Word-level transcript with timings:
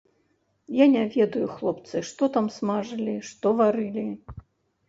Я 0.77 0.85
не 0.93 1.03
ведаю, 1.15 1.43
хлопцы, 1.59 2.01
што 2.13 2.31
там 2.39 2.47
смажылі, 2.57 3.15
што 3.33 3.47
варылі. 3.61 4.09